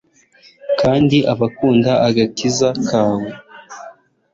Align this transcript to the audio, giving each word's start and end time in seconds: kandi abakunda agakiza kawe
kandi 0.79 1.17
abakunda 1.33 1.91
agakiza 2.07 2.69
kawe 2.87 3.29